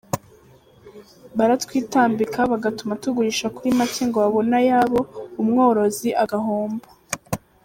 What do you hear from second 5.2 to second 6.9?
umworozi agahomba.